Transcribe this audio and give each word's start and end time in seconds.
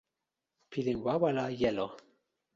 pilin 0.69 0.97
wawa 1.05 1.29
la 1.31 1.45
jelo. 1.59 1.87